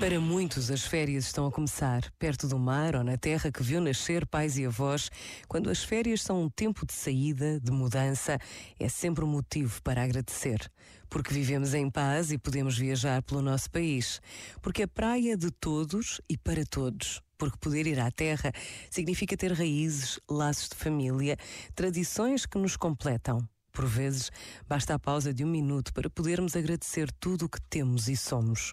[0.00, 3.80] Para muitos, as férias estão a começar, perto do mar ou na terra que viu
[3.80, 5.10] nascer pais e avós.
[5.48, 8.38] Quando as férias são um tempo de saída, de mudança,
[8.78, 10.70] é sempre um motivo para agradecer.
[11.10, 14.20] Porque vivemos em paz e podemos viajar pelo nosso país.
[14.62, 17.20] Porque a praia é de todos e para todos.
[17.36, 18.52] Porque poder ir à terra
[18.88, 21.36] significa ter raízes, laços de família,
[21.74, 23.40] tradições que nos completam.
[23.72, 24.30] Por vezes,
[24.68, 28.72] basta a pausa de um minuto para podermos agradecer tudo o que temos e somos.